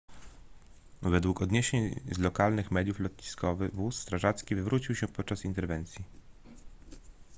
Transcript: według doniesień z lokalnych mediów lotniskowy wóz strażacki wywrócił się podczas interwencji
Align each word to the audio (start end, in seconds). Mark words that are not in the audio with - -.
według 1.01 1.39
doniesień 1.39 1.99
z 2.11 2.17
lokalnych 2.17 2.71
mediów 2.71 2.99
lotniskowy 2.99 3.69
wóz 3.69 3.99
strażacki 3.99 4.55
wywrócił 4.55 4.95
się 4.95 5.07
podczas 5.07 5.45
interwencji 5.45 6.03